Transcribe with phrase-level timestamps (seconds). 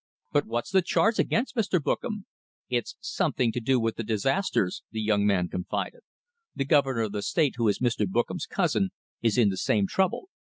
[0.31, 1.79] "But what's the charge against Mr.
[1.79, 2.25] Bookam?"
[2.69, 6.01] "It's something to do with the disasters in," the young man confided.
[6.55, 8.07] "The Governor of the State, who is Mr.
[8.07, 8.89] Bookam's cousin,
[9.21, 10.29] is in the same trouble....